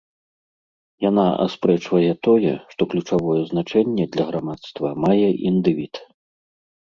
[1.09, 5.93] Яна аспрэчвае тое, што ключавое значэнне для грамадства мае індывід.